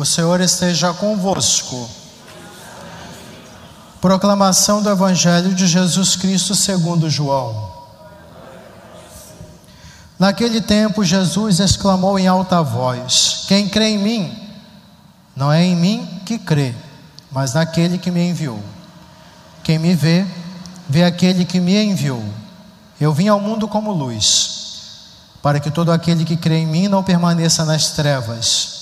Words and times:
O 0.00 0.06
Senhor 0.06 0.40
esteja 0.40 0.94
convosco. 0.94 1.86
Proclamação 4.00 4.82
do 4.82 4.88
Evangelho 4.88 5.54
de 5.54 5.66
Jesus 5.66 6.16
Cristo 6.16 6.54
segundo 6.54 7.10
João. 7.10 7.70
Naquele 10.18 10.62
tempo, 10.62 11.04
Jesus 11.04 11.60
exclamou 11.60 12.18
em 12.18 12.26
alta 12.26 12.62
voz: 12.62 13.44
Quem 13.46 13.68
crê 13.68 13.90
em 13.90 13.98
mim, 13.98 14.48
não 15.36 15.52
é 15.52 15.62
em 15.62 15.76
mim 15.76 16.22
que 16.24 16.38
crê, 16.38 16.74
mas 17.30 17.52
naquele 17.52 17.98
que 17.98 18.10
me 18.10 18.26
enviou. 18.26 18.58
Quem 19.62 19.78
me 19.78 19.94
vê, 19.94 20.24
vê 20.88 21.04
aquele 21.04 21.44
que 21.44 21.60
me 21.60 21.76
enviou. 21.76 22.24
Eu 22.98 23.12
vim 23.12 23.28
ao 23.28 23.38
mundo 23.38 23.68
como 23.68 23.92
luz 23.92 24.60
para 25.42 25.60
que 25.60 25.70
todo 25.70 25.92
aquele 25.92 26.24
que 26.24 26.38
crê 26.38 26.56
em 26.56 26.66
mim 26.66 26.88
não 26.88 27.04
permaneça 27.04 27.66
nas 27.66 27.90
trevas. 27.90 28.79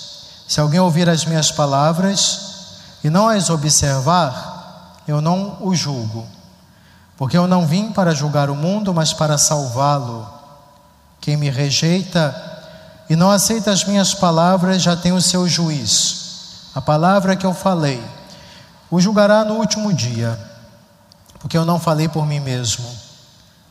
Se 0.48 0.60
alguém 0.60 0.80
ouvir 0.80 1.10
as 1.10 1.26
minhas 1.26 1.52
palavras 1.52 2.78
e 3.04 3.10
não 3.10 3.28
as 3.28 3.50
observar, 3.50 4.96
eu 5.06 5.20
não 5.20 5.58
o 5.60 5.74
julgo, 5.74 6.26
porque 7.18 7.36
eu 7.36 7.46
não 7.46 7.66
vim 7.66 7.92
para 7.92 8.14
julgar 8.14 8.48
o 8.48 8.56
mundo, 8.56 8.94
mas 8.94 9.12
para 9.12 9.36
salvá-lo. 9.36 10.26
Quem 11.20 11.36
me 11.36 11.50
rejeita 11.50 12.34
e 13.10 13.14
não 13.14 13.30
aceita 13.30 13.70
as 13.70 13.84
minhas 13.84 14.14
palavras 14.14 14.80
já 14.80 14.96
tem 14.96 15.12
o 15.12 15.20
seu 15.20 15.46
juiz. 15.46 16.70
A 16.74 16.80
palavra 16.80 17.36
que 17.36 17.44
eu 17.44 17.52
falei 17.52 18.02
o 18.90 18.98
julgará 18.98 19.44
no 19.44 19.56
último 19.56 19.92
dia, 19.92 20.38
porque 21.40 21.58
eu 21.58 21.66
não 21.66 21.78
falei 21.78 22.08
por 22.08 22.24
mim 22.24 22.40
mesmo, 22.40 22.88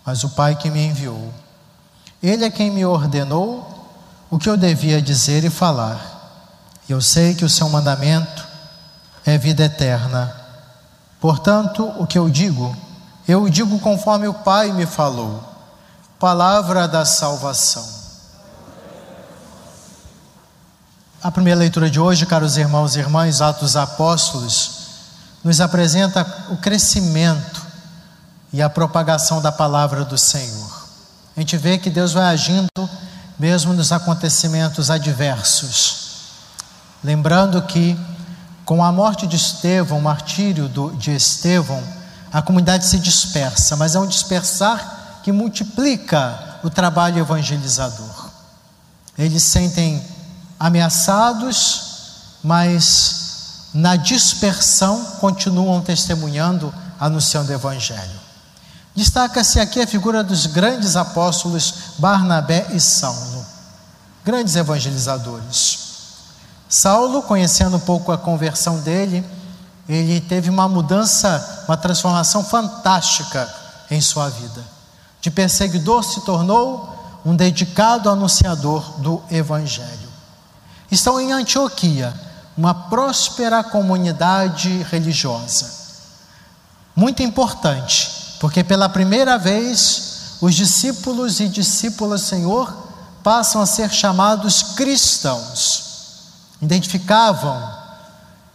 mas 0.06 0.24
o 0.24 0.30
Pai 0.30 0.56
que 0.56 0.70
me 0.70 0.86
enviou. 0.86 1.34
Ele 2.22 2.46
é 2.46 2.52
quem 2.52 2.70
me 2.70 2.86
ordenou 2.86 3.90
o 4.30 4.38
que 4.38 4.48
eu 4.48 4.56
devia 4.56 5.02
dizer 5.02 5.44
e 5.44 5.50
falar. 5.50 6.17
Eu 6.88 7.02
sei 7.02 7.36
que 7.36 7.44
o 7.44 7.50
seu 7.50 7.68
mandamento 7.70 8.48
é 9.26 9.38
vida 9.38 9.66
eterna. 9.66 10.34
Portanto, 11.20 11.84
o 12.00 12.08
que 12.08 12.18
eu 12.18 12.30
digo, 12.30 12.76
eu 13.28 13.50
digo 13.50 13.78
conforme 13.80 14.28
o 14.28 14.34
Pai 14.34 14.72
me 14.72 14.86
falou. 14.86 15.44
Palavra 16.18 16.88
da 16.88 17.04
salvação. 17.04 17.86
A 21.22 21.30
primeira 21.30 21.60
leitura 21.60 21.90
de 21.90 22.00
hoje, 22.00 22.26
caros 22.26 22.56
irmãos 22.56 22.96
e 22.96 23.00
irmãs, 23.00 23.42
Atos 23.42 23.76
Apóstolos, 23.76 24.78
nos 25.44 25.60
apresenta 25.60 26.26
o 26.50 26.58
crescimento 26.58 27.66
e 28.54 28.62
a 28.62 28.70
propagação 28.70 29.42
da 29.42 29.52
palavra 29.52 30.06
do 30.06 30.18
Senhor. 30.18 30.88
A 31.36 31.40
gente 31.42 31.58
vê 31.58 31.78
que 31.78 31.90
Deus 31.90 32.14
vai 32.14 32.26
agindo 32.26 32.70
mesmo 33.38 33.74
nos 33.74 33.92
acontecimentos 33.92 34.90
adversos. 34.90 36.07
Lembrando 37.04 37.62
que, 37.62 37.98
com 38.66 38.84
a 38.84 38.92
morte 38.92 39.28
de 39.28 39.36
Estevão, 39.36 40.00
o 40.00 40.02
martírio 40.02 40.68
do, 40.68 40.92
de 40.92 41.16
Estevão, 41.16 41.82
a 42.32 42.42
comunidade 42.42 42.86
se 42.86 43.00
dispersa, 43.00 43.76
mas 43.76 43.96
é 43.96 44.00
um 44.00 44.08
dispersar 44.08 45.22
que 45.24 45.32
multiplica 45.32 46.60
o 46.64 46.70
trabalho 46.70 47.20
evangelizador. 47.20 48.30
Eles 49.18 49.44
sentem 49.44 50.04
ameaçados, 50.60 52.40
mas 52.44 53.70
na 53.74 53.96
dispersão 53.96 55.04
continuam 55.20 55.82
testemunhando, 55.82 56.74
anunciando 57.00 57.52
o 57.52 57.56
Evangelho. 57.56 58.20
Destaca-se 58.96 59.60
aqui 59.60 59.80
a 59.80 59.86
figura 59.86 60.24
dos 60.24 60.48
grandes 60.48 60.96
apóstolos 60.96 61.74
Barnabé 62.00 62.68
e 62.72 62.80
Saulo, 62.80 63.46
grandes 64.26 64.56
evangelizadores. 64.56 65.77
Saulo, 66.70 67.22
conhecendo 67.24 67.78
um 67.78 67.82
pouco 67.82 68.12
a 68.12 68.18
conversão 68.18 68.80
dele, 68.80 69.24
ele 69.88 70.20
teve 70.20 70.50
uma 70.50 70.68
mudança, 70.68 71.64
uma 71.68 71.78
transformação 71.78 72.44
fantástica 72.44 73.50
em 73.90 74.02
sua 74.02 74.30
vida. 74.30 74.64
De 75.22 75.32
perseguidor 75.32 76.04
se 76.04 76.22
tornou 76.22 76.94
um 77.26 77.36
dedicado 77.36 78.10
anunciador 78.10 79.00
do 79.00 79.22
Evangelho. 79.32 80.08
Estão 80.92 81.20
em 81.20 81.32
Antioquia, 81.32 82.14
uma 82.58 82.74
próspera 82.74 83.64
comunidade 83.64 84.84
religiosa. 84.84 85.72
Muito 86.96 87.22
importante, 87.22 88.36
porque 88.40 88.64
pela 88.64 88.90
primeira 88.90 89.38
vez 89.38 90.38
os 90.42 90.54
discípulos 90.54 91.40
e 91.40 91.48
discípulas 91.48 92.22
Senhor 92.22 92.74
passam 93.24 93.62
a 93.62 93.66
ser 93.66 93.92
chamados 93.92 94.64
cristãos. 94.76 95.87
Identificavam 96.62 97.62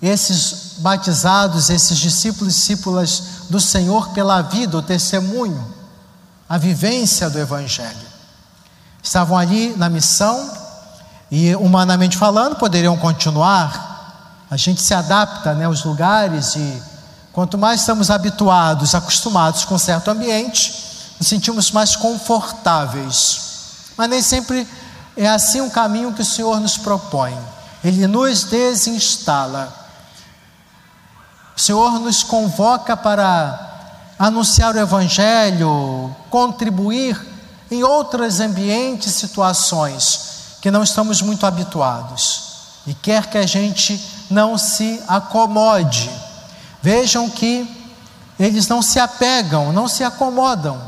esses 0.01 0.75
batizados, 0.79 1.71
esses 1.71 1.97
discípulos 1.99 2.55
e 2.55 2.57
discípulas 2.57 3.23
do 3.49 3.61
Senhor 3.61 4.09
pela 4.11 4.43
vida, 4.43 4.77
o 4.77 4.83
testemunho, 4.83 5.65
a 6.49 6.59
vivência 6.59 7.31
do 7.31 7.39
Evangelho. 7.39 8.13
Estavam 9.03 9.37
ali 9.37 9.75
na 9.77 9.89
missão 9.89 10.51
e, 11.31 11.55
humanamente 11.57 12.17
falando, 12.17 12.57
poderiam 12.57 12.97
continuar. 12.97 14.45
A 14.51 14.57
gente 14.57 14.83
se 14.83 14.93
adapta 14.93 15.55
né, 15.55 15.65
aos 15.65 15.85
lugares 15.85 16.57
e 16.57 16.83
Quanto 17.33 17.57
mais 17.57 17.81
estamos 17.81 18.11
habituados, 18.11 18.95
acostumados 18.95 19.65
com 19.65 19.79
certo 19.79 20.11
ambiente, 20.11 20.75
nos 21.19 21.27
sentimos 21.27 21.71
mais 21.71 21.97
confortáveis. 21.97 23.41
Mas 23.97 24.11
nem 24.11 24.21
sempre 24.21 24.69
é 25.17 25.27
assim 25.27 25.63
o 25.63 25.71
caminho 25.71 26.13
que 26.13 26.21
o 26.21 26.27
Senhor 26.27 26.61
nos 26.61 26.77
propõe. 26.77 27.35
Ele 27.85 28.07
nos 28.07 28.45
desinstala. 28.45 29.73
O 31.57 31.61
Senhor 31.61 31.99
nos 31.99 32.23
convoca 32.23 32.97
para 32.97 33.71
anunciar 34.19 34.75
o 34.75 34.79
Evangelho, 34.79 36.15
contribuir 36.31 37.21
em 37.71 37.83
outros 37.83 38.41
ambientes, 38.41 39.15
situações 39.15 40.57
que 40.61 40.71
não 40.71 40.83
estamos 40.83 41.21
muito 41.21 41.45
habituados. 41.45 42.53
E 42.87 42.95
quer 42.95 43.27
que 43.27 43.39
a 43.39 43.47
gente 43.47 44.01
não 44.31 44.57
se 44.57 45.03
acomode 45.09 46.11
Vejam 46.83 47.31
que 47.31 47.71
eles 48.39 48.67
não 48.67 48.83
se 48.83 48.99
apegam, 48.99 49.73
não 49.73 49.87
se 49.87 50.03
acomodam. 50.03 50.83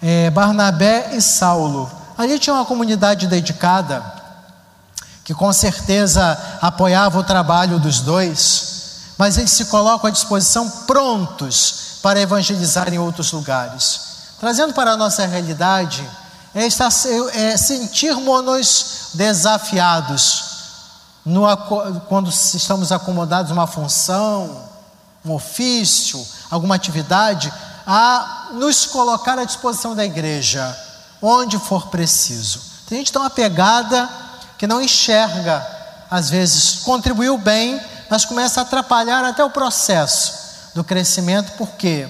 É, 0.00 0.30
Barnabé 0.30 1.10
e 1.14 1.20
Saulo. 1.20 1.90
Ali 2.16 2.38
tinha 2.38 2.54
uma 2.54 2.64
comunidade 2.64 3.26
dedicada, 3.26 4.00
que 5.28 5.34
com 5.34 5.52
certeza 5.52 6.38
apoiava 6.58 7.18
o 7.18 7.22
trabalho 7.22 7.78
dos 7.78 8.00
dois, 8.00 9.12
mas 9.18 9.36
eles 9.36 9.50
se 9.50 9.66
colocam 9.66 10.08
à 10.08 10.10
disposição 10.10 10.66
prontos 10.86 11.98
para 12.02 12.18
evangelizar 12.18 12.90
em 12.94 12.98
outros 12.98 13.30
lugares. 13.32 14.00
Trazendo 14.40 14.72
para 14.72 14.92
a 14.92 14.96
nossa 14.96 15.26
realidade, 15.26 16.08
é, 16.54 16.66
estar, 16.66 16.88
é 17.34 17.58
sentirmos-nos 17.58 19.10
desafiados 19.12 20.44
no, 21.26 21.42
quando 22.08 22.30
estamos 22.30 22.90
acomodados 22.90 23.50
numa 23.50 23.66
função, 23.66 24.64
um 25.22 25.34
ofício, 25.34 26.26
alguma 26.50 26.76
atividade, 26.76 27.52
a 27.86 28.48
nos 28.54 28.86
colocar 28.86 29.38
à 29.38 29.44
disposição 29.44 29.94
da 29.94 30.06
igreja, 30.06 30.74
onde 31.20 31.58
for 31.58 31.88
preciso. 31.88 32.62
Tem 32.88 32.96
gente 32.96 33.12
tão 33.12 33.22
apegada 33.22 34.08
que 34.58 34.66
não 34.66 34.82
enxerga, 34.82 35.64
às 36.10 36.28
vezes 36.28 36.80
contribuiu 36.82 37.38
bem, 37.38 37.80
mas 38.10 38.24
começa 38.24 38.60
a 38.60 38.62
atrapalhar 38.64 39.24
até 39.24 39.44
o 39.44 39.50
processo 39.50 40.72
do 40.74 40.82
crescimento, 40.82 41.52
porque 41.56 42.08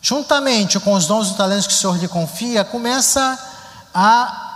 juntamente 0.00 0.78
com 0.78 0.92
os 0.92 1.06
dons 1.06 1.30
e 1.30 1.34
talentos 1.34 1.66
que 1.66 1.72
o 1.72 1.76
Senhor 1.76 1.96
lhe 1.96 2.06
confia, 2.06 2.64
começa 2.64 3.38
a 3.94 4.46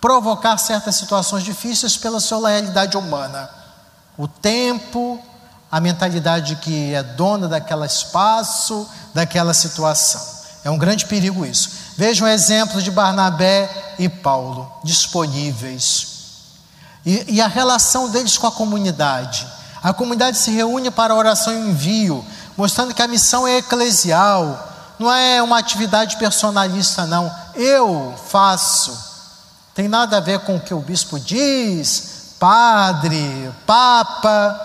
provocar 0.00 0.56
certas 0.58 0.96
situações 0.96 1.44
difíceis 1.44 1.96
pela 1.96 2.20
sua 2.20 2.48
realidade 2.48 2.96
humana. 2.96 3.50
O 4.16 4.26
tempo, 4.26 5.22
a 5.70 5.80
mentalidade 5.80 6.56
que 6.56 6.94
é 6.94 7.02
dona 7.02 7.48
daquele 7.48 7.86
espaço, 7.86 8.88
daquela 9.14 9.54
situação. 9.54 10.20
É 10.64 10.70
um 10.70 10.78
grande 10.78 11.06
perigo 11.06 11.44
isso. 11.44 11.70
Vejam 11.96 12.26
o 12.26 12.30
exemplo 12.30 12.80
de 12.80 12.90
Barnabé 12.90 13.94
e 13.98 14.08
Paulo, 14.08 14.72
disponíveis. 14.84 16.11
E, 17.04 17.34
e, 17.34 17.40
a 17.40 17.48
relação 17.48 18.08
deles 18.10 18.38
com 18.38 18.46
a 18.46 18.52
comunidade. 18.52 19.46
A 19.82 19.92
comunidade 19.92 20.38
se 20.38 20.52
reúne 20.52 20.90
para 20.90 21.14
oração 21.14 21.52
e 21.52 21.70
envio, 21.70 22.24
mostrando 22.56 22.94
que 22.94 23.02
a 23.02 23.08
missão 23.08 23.46
é 23.46 23.58
eclesial, 23.58 24.68
não 24.98 25.12
é 25.12 25.42
uma 25.42 25.58
atividade 25.58 26.16
personalista, 26.16 27.04
não. 27.06 27.30
Eu 27.54 28.14
faço. 28.28 28.96
Tem 29.74 29.88
nada 29.88 30.18
a 30.18 30.20
ver 30.20 30.40
com 30.40 30.56
o 30.56 30.60
que 30.60 30.72
o 30.72 30.78
bispo 30.78 31.18
diz, 31.18 32.34
padre, 32.38 33.50
papa. 33.66 34.60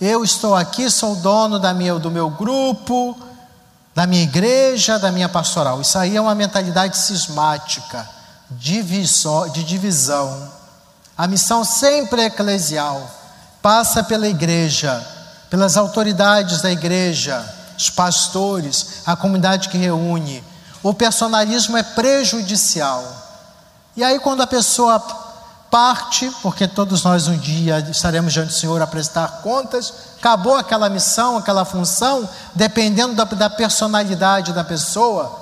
Eu 0.00 0.24
estou 0.24 0.56
aqui, 0.56 0.90
sou 0.90 1.14
dono 1.16 1.58
da 1.60 1.72
minha, 1.72 1.94
do 1.94 2.10
meu 2.10 2.28
grupo, 2.30 3.16
da 3.94 4.06
minha 4.06 4.24
igreja, 4.24 4.98
da 4.98 5.12
minha 5.12 5.28
pastoral. 5.28 5.80
Isso 5.80 5.96
aí 5.96 6.16
é 6.16 6.20
uma 6.20 6.34
mentalidade 6.34 6.96
cismática, 6.96 8.08
de 8.50 8.82
divisão. 9.62 10.52
A 11.16 11.26
missão 11.26 11.64
sempre 11.64 12.24
eclesial. 12.24 13.10
passa 13.62 14.04
pela 14.04 14.28
igreja, 14.28 15.02
pelas 15.48 15.78
autoridades 15.78 16.60
da 16.60 16.70
igreja, 16.70 17.42
os 17.78 17.88
pastores, 17.88 19.02
a 19.06 19.16
comunidade 19.16 19.70
que 19.70 19.78
reúne. 19.78 20.44
O 20.82 20.92
personalismo 20.92 21.76
é 21.76 21.82
prejudicial. 21.82 23.02
E 23.96 24.04
aí, 24.04 24.18
quando 24.18 24.42
a 24.42 24.46
pessoa 24.46 25.00
parte, 25.70 26.30
porque 26.42 26.68
todos 26.68 27.02
nós 27.02 27.26
um 27.26 27.36
dia 27.36 27.78
estaremos 27.90 28.32
diante 28.32 28.48
do 28.48 28.54
Senhor 28.54 28.80
a 28.82 28.86
prestar 28.86 29.40
contas, 29.42 29.92
acabou 30.18 30.56
aquela 30.56 30.88
missão, 30.88 31.38
aquela 31.38 31.64
função, 31.64 32.28
dependendo 32.54 33.14
da, 33.14 33.24
da 33.24 33.48
personalidade 33.48 34.52
da 34.52 34.62
pessoa, 34.62 35.40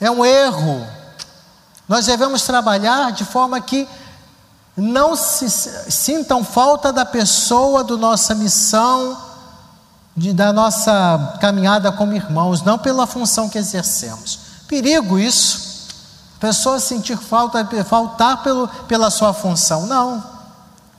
é 0.00 0.10
um 0.10 0.24
erro. 0.24 0.86
Nós 1.88 2.06
devemos 2.06 2.42
trabalhar 2.42 3.12
de 3.12 3.24
forma 3.24 3.60
que 3.60 3.88
não 4.76 5.16
se 5.16 5.48
sintam 5.90 6.44
falta 6.44 6.92
da 6.92 7.04
pessoa, 7.04 7.84
da 7.84 7.96
nossa 7.96 8.34
missão, 8.34 9.16
de, 10.16 10.32
da 10.32 10.52
nossa 10.52 11.38
caminhada 11.40 11.90
como 11.92 12.12
irmãos, 12.12 12.62
não 12.62 12.78
pela 12.78 13.06
função 13.06 13.48
que 13.48 13.58
exercemos. 13.58 14.38
Perigo 14.66 15.18
isso. 15.18 15.70
Pessoa 16.38 16.80
sentir 16.80 17.18
falta, 17.18 17.66
faltar 17.84 18.42
pelo, 18.42 18.66
pela 18.88 19.10
sua 19.10 19.34
função. 19.34 19.86
Não. 19.86 20.22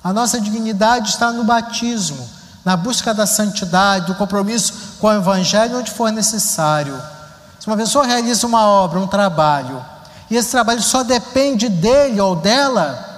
A 0.03 0.11
nossa 0.11 0.39
dignidade 0.39 1.09
está 1.09 1.31
no 1.31 1.43
batismo, 1.43 2.27
na 2.65 2.75
busca 2.75 3.13
da 3.13 3.25
santidade, 3.25 4.07
do 4.07 4.15
compromisso 4.15 4.73
com 4.99 5.07
o 5.07 5.13
Evangelho, 5.13 5.79
onde 5.79 5.91
for 5.91 6.11
necessário. 6.11 6.99
Se 7.59 7.67
uma 7.67 7.77
pessoa 7.77 8.05
realiza 8.05 8.45
uma 8.45 8.65
obra, 8.65 8.99
um 8.99 9.07
trabalho, 9.07 9.83
e 10.29 10.35
esse 10.35 10.49
trabalho 10.49 10.81
só 10.81 11.03
depende 11.03 11.69
dele 11.69 12.19
ou 12.19 12.35
dela, 12.35 13.10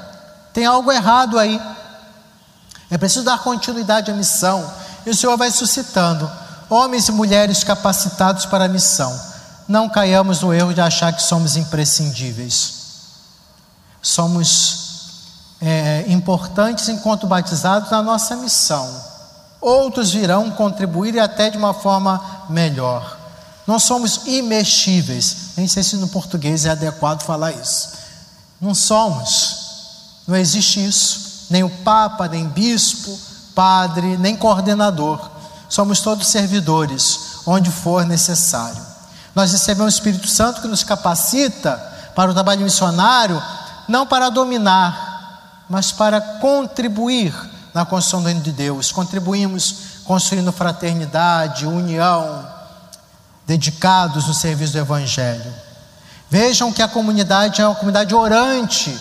tem 0.53 0.65
algo 0.65 0.91
errado 0.91 1.38
aí. 1.39 1.59
É 2.89 2.97
preciso 2.97 3.25
dar 3.25 3.39
continuidade 3.39 4.11
à 4.11 4.13
missão. 4.13 4.71
E 5.05 5.09
o 5.09 5.15
Senhor 5.15 5.35
vai 5.35 5.51
suscitando 5.51 6.29
homens 6.69 7.07
e 7.07 7.11
mulheres 7.11 7.63
capacitados 7.63 8.45
para 8.45 8.65
a 8.65 8.69
missão. 8.69 9.19
Não 9.67 9.89
caiamos 9.89 10.41
no 10.41 10.53
erro 10.53 10.73
de 10.73 10.81
achar 10.81 11.11
que 11.13 11.21
somos 11.21 11.55
imprescindíveis. 11.55 12.81
Somos 14.01 14.83
é, 15.61 16.05
importantes 16.07 16.89
enquanto 16.89 17.25
batizados 17.25 17.89
na 17.89 18.01
nossa 18.01 18.35
missão. 18.35 18.89
Outros 19.61 20.11
virão 20.11 20.51
contribuir 20.51 21.15
e 21.15 21.19
até 21.19 21.49
de 21.49 21.57
uma 21.57 21.73
forma 21.73 22.45
melhor. 22.49 23.17
Não 23.65 23.79
somos 23.79 24.21
imexíveis. 24.25 25.53
Nem 25.56 25.67
sei 25.67 25.83
se 25.83 25.95
no 25.95 26.09
português 26.09 26.65
é 26.65 26.71
adequado 26.71 27.23
falar 27.23 27.53
isso. 27.53 27.94
Não 28.59 28.75
somos. 28.75 29.62
Não 30.27 30.35
existe 30.35 30.83
isso. 30.83 31.47
Nem 31.49 31.63
o 31.63 31.69
Papa, 31.69 32.27
nem 32.27 32.47
bispo, 32.47 33.17
padre, 33.53 34.17
nem 34.17 34.35
coordenador. 34.35 35.29
Somos 35.69 35.99
todos 35.99 36.27
servidores, 36.27 37.41
onde 37.45 37.69
for 37.69 38.05
necessário. 38.05 38.81
Nós 39.35 39.51
recebemos 39.51 39.93
o 39.93 39.97
Espírito 39.97 40.27
Santo 40.27 40.61
que 40.61 40.67
nos 40.67 40.83
capacita 40.83 41.77
para 42.15 42.31
o 42.31 42.33
trabalho 42.33 42.61
missionário, 42.61 43.41
não 43.87 44.05
para 44.05 44.29
dominar, 44.29 45.65
mas 45.69 45.91
para 45.91 46.21
contribuir 46.21 47.33
na 47.73 47.85
construção 47.85 48.21
do 48.21 48.27
reino 48.27 48.41
de 48.41 48.51
Deus. 48.51 48.91
Contribuímos 48.91 49.75
construindo 50.03 50.51
fraternidade, 50.51 51.65
união, 51.65 52.47
dedicados 53.47 54.27
no 54.27 54.33
serviço 54.33 54.73
do 54.73 54.79
Evangelho. 54.79 55.53
Vejam 56.29 56.71
que 56.71 56.81
a 56.81 56.87
comunidade 56.87 57.61
é 57.61 57.67
uma 57.67 57.75
comunidade 57.75 58.13
orante 58.13 58.99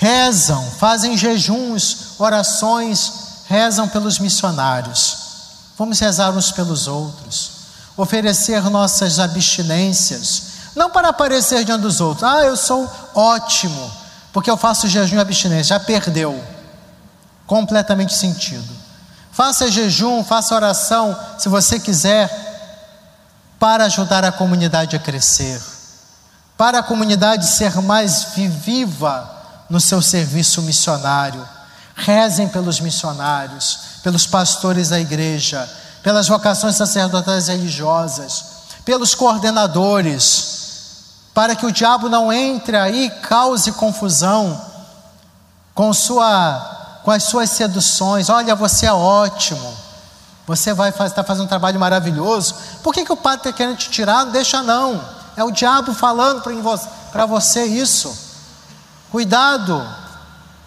rezam, 0.00 0.64
fazem 0.78 1.14
jejuns, 1.14 2.18
orações, 2.18 3.12
rezam 3.46 3.86
pelos 3.86 4.18
missionários. 4.18 5.18
Vamos 5.76 6.00
rezar 6.00 6.30
uns 6.30 6.50
pelos 6.50 6.86
outros, 6.86 7.50
oferecer 7.98 8.62
nossas 8.70 9.18
abstinências, 9.18 10.44
não 10.74 10.88
para 10.88 11.10
aparecer 11.10 11.66
diante 11.66 11.82
dos 11.82 12.00
outros, 12.00 12.24
ah, 12.24 12.42
eu 12.44 12.56
sou 12.56 12.90
ótimo, 13.14 13.92
porque 14.32 14.50
eu 14.50 14.56
faço 14.56 14.88
jejum 14.88 15.16
e 15.16 15.20
abstinência, 15.20 15.78
já 15.78 15.80
perdeu. 15.80 16.42
Completamente 17.46 18.14
sentido. 18.14 18.72
Faça 19.30 19.70
jejum, 19.70 20.24
faça 20.24 20.54
oração, 20.54 21.14
se 21.38 21.46
você 21.50 21.78
quiser, 21.78 22.30
para 23.58 23.84
ajudar 23.84 24.24
a 24.24 24.32
comunidade 24.32 24.96
a 24.96 24.98
crescer, 24.98 25.60
para 26.56 26.78
a 26.78 26.82
comunidade 26.82 27.46
ser 27.46 27.82
mais 27.82 28.28
viva 28.34 29.39
no 29.70 29.80
seu 29.80 30.02
serviço 30.02 30.60
missionário. 30.62 31.48
Rezem 31.94 32.48
pelos 32.48 32.80
missionários, 32.80 33.78
pelos 34.02 34.26
pastores 34.26 34.88
da 34.88 34.98
igreja, 34.98 35.68
pelas 36.02 36.26
vocações 36.26 36.74
sacerdotais 36.74 37.46
religiosas, 37.46 38.44
pelos 38.84 39.14
coordenadores, 39.14 40.58
para 41.32 41.54
que 41.54 41.64
o 41.64 41.72
diabo 41.72 42.08
não 42.08 42.32
entre 42.32 42.76
aí 42.76 43.06
e 43.06 43.10
cause 43.10 43.70
confusão 43.72 44.60
com, 45.74 45.92
sua, 45.92 47.00
com 47.04 47.10
as 47.10 47.24
suas 47.24 47.50
seduções. 47.50 48.28
Olha, 48.28 48.54
você 48.56 48.86
é 48.86 48.92
ótimo, 48.92 49.72
você 50.46 50.74
vai 50.74 50.88
estar 50.88 51.10
tá 51.10 51.22
fazendo 51.22 51.44
um 51.44 51.48
trabalho 51.48 51.78
maravilhoso. 51.78 52.54
Por 52.82 52.92
que, 52.92 53.04
que 53.04 53.12
o 53.12 53.16
padre 53.16 53.40
está 53.40 53.52
querendo 53.52 53.76
te 53.76 53.90
tirar? 53.90 54.24
Não 54.24 54.32
deixa 54.32 54.62
não. 54.62 55.00
É 55.36 55.44
o 55.44 55.50
diabo 55.50 55.94
falando 55.94 56.42
para 57.12 57.26
você 57.26 57.64
isso. 57.64 58.29
Cuidado! 59.10 59.84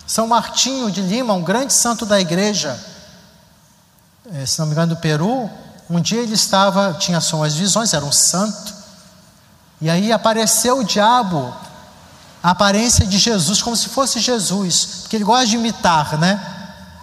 São 0.05 0.27
Martinho 0.27 0.91
de 0.91 1.01
Lima, 1.01 1.33
um 1.33 1.41
grande 1.41 1.71
santo 1.71 2.05
da 2.05 2.19
igreja, 2.19 2.77
é, 4.33 4.45
se 4.45 4.59
não 4.59 4.65
me 4.65 4.73
engano, 4.73 4.95
do 4.95 4.99
Peru, 4.99 5.49
um 5.89 6.01
dia 6.01 6.21
ele 6.21 6.33
estava, 6.33 6.93
tinha 6.93 7.21
suas 7.21 7.55
visões, 7.55 7.93
era 7.93 8.03
um 8.03 8.11
santo, 8.11 8.73
e 9.79 9.89
aí 9.89 10.11
apareceu 10.11 10.79
o 10.79 10.83
diabo, 10.83 11.55
a 12.43 12.49
aparência 12.49 13.05
de 13.05 13.17
Jesus, 13.17 13.61
como 13.61 13.77
se 13.77 13.87
fosse 13.87 14.19
Jesus, 14.19 14.99
porque 15.01 15.15
ele 15.15 15.23
gosta 15.23 15.47
de 15.47 15.55
imitar, 15.55 16.17
né? 16.17 16.39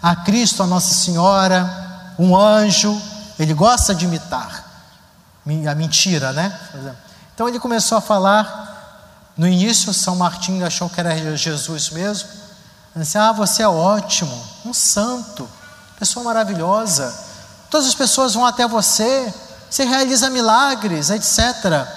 A 0.02 0.14
Cristo, 0.16 0.62
a 0.62 0.66
Nossa 0.66 0.92
Senhora, 0.92 2.14
um 2.18 2.36
anjo, 2.36 3.00
ele 3.38 3.54
gosta 3.54 3.94
de 3.94 4.04
imitar, 4.04 4.62
a 5.46 5.74
mentira, 5.74 6.34
né? 6.34 6.58
Então 7.34 7.48
ele 7.48 7.58
começou 7.58 7.96
a 7.96 8.00
falar 8.02 8.69
no 9.40 9.48
início, 9.48 9.94
São 9.94 10.16
Martinho 10.16 10.66
achou 10.66 10.86
que 10.90 11.00
era 11.00 11.34
Jesus 11.34 11.88
mesmo. 11.88 12.28
Ele 12.94 13.02
disse: 13.02 13.16
Ah, 13.16 13.32
você 13.32 13.62
é 13.62 13.68
ótimo, 13.68 14.30
um 14.66 14.74
santo, 14.74 15.48
pessoa 15.98 16.22
maravilhosa. 16.22 17.10
Todas 17.70 17.86
as 17.86 17.94
pessoas 17.94 18.34
vão 18.34 18.44
até 18.44 18.68
você, 18.68 19.32
você 19.70 19.84
realiza 19.84 20.28
milagres, 20.28 21.08
etc. 21.08 21.88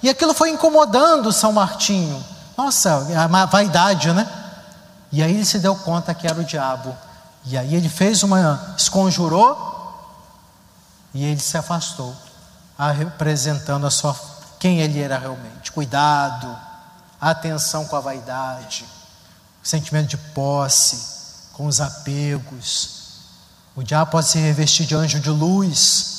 E 0.00 0.08
aquilo 0.08 0.32
foi 0.32 0.50
incomodando 0.50 1.32
São 1.32 1.52
Martinho. 1.52 2.24
Nossa, 2.56 3.04
a 3.16 3.46
vaidade, 3.46 4.12
né? 4.12 4.24
E 5.10 5.24
aí 5.24 5.34
ele 5.34 5.44
se 5.44 5.58
deu 5.58 5.74
conta 5.74 6.14
que 6.14 6.28
era 6.28 6.38
o 6.38 6.44
diabo. 6.44 6.96
E 7.46 7.58
aí 7.58 7.74
ele 7.74 7.88
fez 7.88 8.22
uma, 8.22 8.76
esconjurou 8.78 10.22
e 11.12 11.24
ele 11.24 11.40
se 11.40 11.58
afastou, 11.58 12.14
apresentando 12.78 13.88
a 13.88 13.90
sua 13.90 14.14
quem 14.60 14.78
ele 14.78 15.02
era 15.02 15.18
realmente. 15.18 15.72
Cuidado, 15.72 16.75
atenção 17.20 17.84
com 17.86 17.96
a 17.96 18.00
vaidade, 18.00 18.84
sentimento 19.62 20.08
de 20.08 20.16
posse, 20.16 21.16
com 21.52 21.66
os 21.66 21.80
apegos. 21.80 22.96
O 23.74 23.82
diabo 23.82 24.10
pode 24.10 24.28
se 24.28 24.38
revestir 24.38 24.86
de 24.86 24.94
anjo 24.94 25.20
de 25.20 25.30
luz. 25.30 26.14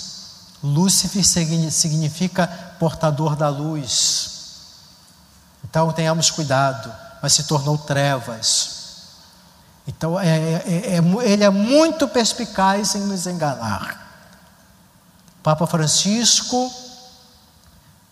Lúcifer 0.63 1.23
significa 1.71 2.47
portador 2.79 3.35
da 3.35 3.49
luz. 3.49 4.37
Então 5.63 5.91
tenhamos 5.91 6.31
cuidado, 6.31 6.93
mas 7.21 7.33
se 7.33 7.43
tornou 7.43 7.77
trevas. 7.77 8.77
Então 9.87 10.19
é, 10.19 10.27
é, 10.27 10.63
é, 10.65 10.95
é 10.95 11.31
ele 11.31 11.43
é 11.43 11.49
muito 11.49 12.07
perspicaz 12.07 12.95
em 12.95 13.01
nos 13.01 13.25
enganar. 13.27 14.05
Papa 15.41 15.65
Francisco 15.65 16.71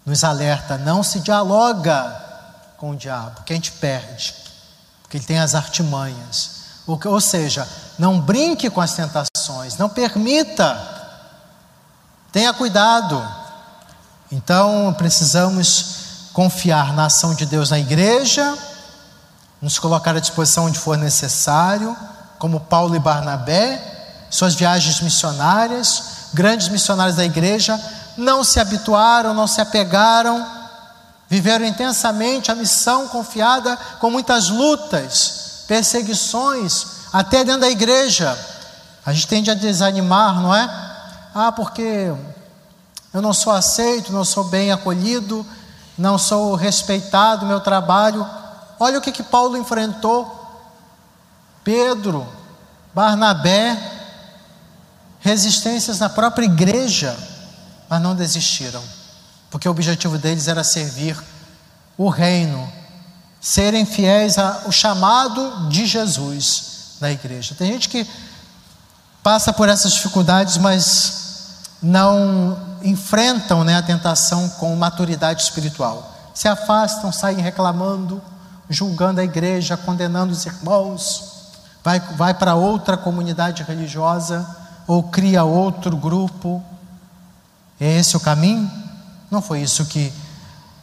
nos 0.05 0.23
alerta: 0.23 0.77
não 0.77 1.03
se 1.03 1.19
dialoga 1.19 2.24
com 2.77 2.91
o 2.91 2.95
diabo, 2.95 3.43
que 3.43 3.53
a 3.53 3.55
gente 3.55 3.71
perde, 3.73 4.35
porque 5.01 5.17
ele 5.17 5.25
tem 5.25 5.39
as 5.39 5.55
artimanhas. 5.55 6.55
Ou 6.87 7.21
seja, 7.21 7.67
não 7.97 8.19
brinque 8.19 8.69
com 8.69 8.81
as 8.81 8.93
tentações, 8.93 9.77
não 9.77 9.89
permita, 9.89 10.77
tenha 12.31 12.53
cuidado. 12.53 13.25
Então 14.31 14.93
precisamos 14.97 16.29
confiar 16.33 16.93
na 16.93 17.05
ação 17.05 17.33
de 17.33 17.45
Deus 17.45 17.69
na 17.69 17.79
igreja, 17.79 18.57
nos 19.61 19.79
colocar 19.79 20.15
à 20.15 20.19
disposição 20.19 20.65
onde 20.65 20.77
for 20.77 20.97
necessário, 20.97 21.95
como 22.37 22.59
Paulo 22.59 22.95
e 22.95 22.99
Barnabé, 22.99 24.27
suas 24.29 24.53
viagens 24.53 24.99
missionárias, 24.99 26.03
grandes 26.33 26.67
missionários 26.67 27.15
da 27.15 27.23
igreja, 27.23 27.79
não 28.17 28.43
se 28.43 28.59
habituaram, 28.59 29.33
não 29.33 29.47
se 29.47 29.61
apegaram 29.61 30.64
Viveram 31.29 31.65
intensamente 31.65 32.51
a 32.51 32.55
missão 32.55 33.07
confiada 33.07 33.75
com 33.99 34.09
muitas 34.09 34.49
lutas, 34.49 35.63
perseguições, 35.67 36.85
até 37.11 37.43
dentro 37.43 37.61
da 37.61 37.69
igreja. 37.69 38.37
A 39.05 39.13
gente 39.13 39.27
tende 39.27 39.49
a 39.49 39.55
desanimar, 39.55 40.41
não 40.41 40.53
é? 40.53 40.69
Ah, 41.33 41.51
porque 41.51 42.13
eu 43.13 43.21
não 43.21 43.33
sou 43.33 43.53
aceito, 43.53 44.11
não 44.11 44.25
sou 44.25 44.43
bem 44.43 44.71
acolhido, 44.71 45.45
não 45.97 46.17
sou 46.17 46.55
respeitado, 46.55 47.45
meu 47.45 47.59
trabalho. 47.59 48.27
Olha 48.79 48.99
o 48.99 49.01
que, 49.01 49.11
que 49.11 49.23
Paulo 49.23 49.57
enfrentou. 49.57 50.43
Pedro, 51.63 52.27
Barnabé, 52.93 53.77
resistências 55.19 55.99
na 55.99 56.09
própria 56.09 56.45
igreja, 56.45 57.17
mas 57.89 58.01
não 58.01 58.15
desistiram, 58.15 58.83
porque 59.49 59.67
o 59.67 59.71
objetivo 59.71 60.17
deles 60.17 60.47
era 60.47 60.63
servir 60.63 61.17
o 61.97 62.09
reino, 62.09 62.69
serem 63.39 63.85
fiéis 63.85 64.37
ao 64.37 64.71
chamado 64.71 65.69
de 65.69 65.85
Jesus 65.85 66.97
na 66.99 67.11
igreja. 67.11 67.55
Tem 67.55 67.71
gente 67.71 67.89
que 67.89 68.07
passa 69.21 69.53
por 69.53 69.69
essas 69.69 69.93
dificuldades, 69.93 70.57
mas 70.57 71.25
não 71.81 72.57
enfrentam 72.83 73.63
né, 73.63 73.75
a 73.75 73.81
tentação 73.81 74.49
com 74.49 74.75
maturidade 74.75 75.41
espiritual. 75.41 76.11
Se 76.33 76.47
afastam, 76.47 77.11
saem 77.11 77.39
reclamando, 77.39 78.21
julgando 78.69 79.21
a 79.21 79.23
igreja, 79.23 79.77
condenando 79.77 80.33
os 80.33 80.45
irmãos, 80.45 81.51
vai, 81.83 81.99
vai 81.99 82.33
para 82.33 82.55
outra 82.55 82.97
comunidade 82.97 83.63
religiosa 83.63 84.45
ou 84.87 85.03
cria 85.03 85.43
outro 85.43 85.95
grupo. 85.95 86.63
É 87.79 87.97
esse 87.97 88.17
o 88.17 88.19
caminho? 88.19 88.69
Não 89.29 89.41
foi 89.41 89.61
isso 89.61 89.85
que 89.85 90.11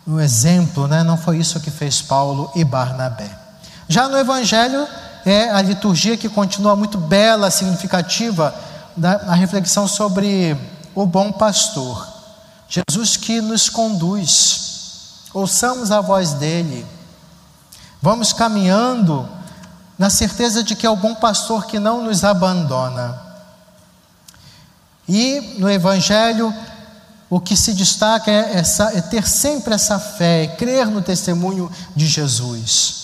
o 0.07 0.21
exemplo, 0.21 0.89
né? 0.89 1.03
Não 1.03 1.17
foi 1.17 1.39
isso 1.39 1.61
que 1.61 1.71
fez 1.71 2.03
Paulo 2.03 2.51
e 2.55 2.65
Barnabé. 2.65 3.31
Já 3.89 4.09
no 4.09 4.19
Evangelho 4.19 4.87
é 5.25 5.51
a 5.51 5.63
liturgia 5.63 6.17
que 6.17 6.29
continua 6.29 6.75
muito 6.75 6.99
bela, 6.99 7.51
significativa, 7.51 8.55
da, 8.97 9.13
a 9.29 9.35
reflexão 9.35 9.87
sobre 9.87 10.57
o 10.95 11.07
bom 11.07 11.31
pastor. 11.33 12.07
Jesus 12.69 13.17
que 13.17 13.41
nos 13.41 13.69
conduz. 13.69 15.29
Ouçamos 15.33 15.91
a 15.91 16.01
voz 16.01 16.33
dele. 16.35 16.87
Vamos 18.01 18.33
caminhando 18.33 19.29
na 19.99 20.11
certeza 20.11 20.65
de 20.65 20.75
que 20.75 20.87
é 20.87 20.91
o 20.91 20.97
bom 20.97 21.15
pastor 21.15 21.67
que 21.67 21.79
não 21.79 22.03
nos 22.03 22.25
abandona. 22.25 23.21
E 25.09 25.57
no 25.59 25.71
Evangelho, 25.71 26.53
o 27.35 27.41
que 27.41 27.57
se 27.57 27.73
destaca 27.73 28.31
é, 28.31 28.59
essa, 28.59 28.95
é 28.95 29.01
ter 29.01 29.27
sempre 29.27 29.73
essa 29.73 29.99
fé, 29.99 30.45
é 30.45 30.47
crer 30.49 30.87
no 30.87 31.01
testemunho 31.01 31.73
de 31.97 32.07
Jesus. 32.07 32.95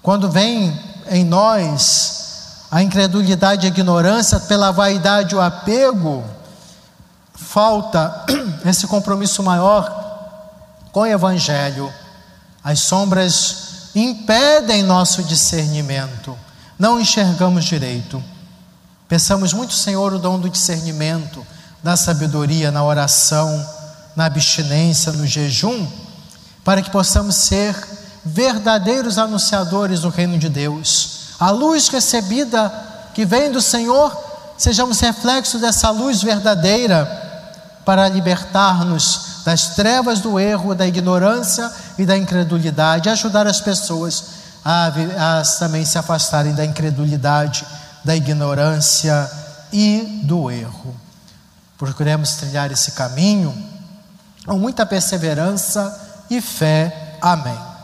Quando 0.00 0.30
vem 0.30 0.80
em 1.10 1.24
nós 1.24 2.66
a 2.70 2.84
incredulidade 2.84 3.66
e 3.66 3.68
a 3.68 3.72
ignorância, 3.72 4.38
pela 4.38 4.70
vaidade 4.70 5.34
o 5.34 5.40
apego, 5.40 6.22
falta 7.34 8.24
esse 8.64 8.86
compromisso 8.86 9.42
maior 9.42 9.90
com 10.92 11.00
o 11.00 11.06
Evangelho. 11.06 11.92
As 12.62 12.78
sombras 12.78 13.90
impedem 13.92 14.84
nosso 14.84 15.24
discernimento, 15.24 16.38
não 16.78 17.00
enxergamos 17.00 17.64
direito. 17.64 18.22
Peçamos 19.08 19.52
muito, 19.52 19.74
Senhor, 19.74 20.12
o 20.12 20.18
dom 20.20 20.38
do 20.38 20.48
discernimento, 20.48 21.44
da 21.86 21.96
sabedoria 21.96 22.72
na 22.72 22.82
oração, 22.82 23.64
na 24.16 24.24
abstinência, 24.24 25.12
no 25.12 25.24
jejum, 25.24 25.86
para 26.64 26.82
que 26.82 26.90
possamos 26.90 27.36
ser 27.36 27.76
verdadeiros 28.24 29.18
anunciadores 29.18 30.00
do 30.00 30.08
reino 30.08 30.36
de 30.36 30.48
Deus. 30.48 31.28
A 31.38 31.50
luz 31.50 31.86
recebida 31.86 32.72
que 33.14 33.24
vem 33.24 33.52
do 33.52 33.62
Senhor, 33.62 34.12
sejamos 34.58 34.98
reflexo 34.98 35.60
dessa 35.60 35.88
luz 35.90 36.24
verdadeira 36.24 37.06
para 37.84 38.08
libertar-nos 38.08 39.44
das 39.44 39.76
trevas 39.76 40.18
do 40.18 40.40
erro, 40.40 40.74
da 40.74 40.88
ignorância 40.88 41.70
e 41.96 42.04
da 42.04 42.18
incredulidade, 42.18 43.08
ajudar 43.08 43.46
as 43.46 43.60
pessoas 43.60 44.24
a, 44.64 44.88
a 44.88 45.42
também 45.60 45.84
se 45.84 45.96
afastarem 45.96 46.52
da 46.52 46.64
incredulidade, 46.64 47.64
da 48.04 48.16
ignorância 48.16 49.30
e 49.72 50.20
do 50.24 50.50
erro. 50.50 51.05
Procuremos 51.78 52.36
trilhar 52.36 52.70
esse 52.72 52.92
caminho 52.92 53.54
com 54.46 54.58
muita 54.58 54.86
perseverança 54.86 56.24
e 56.30 56.40
fé. 56.40 57.18
Amém. 57.20 57.75